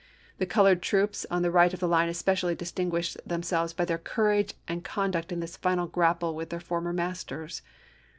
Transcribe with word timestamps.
The 0.39 0.47
colored 0.47 0.81
troops 0.81 1.27
on 1.29 1.43
the 1.43 1.51
right 1.51 1.71
of 1.71 1.79
the 1.79 1.87
line 1.87 2.09
especially 2.09 2.55
distinguished 2.55 3.17
them 3.23 3.43
selves 3.43 3.71
by 3.71 3.85
their 3.85 3.99
courage 3.99 4.55
and 4.67 4.83
conduct 4.83 5.31
in 5.31 5.41
this 5.41 5.57
final 5.57 5.85
grapple 5.85 6.33
with 6.33 6.49
their 6.49 6.59
former 6.59 6.91
masters. 6.91 7.61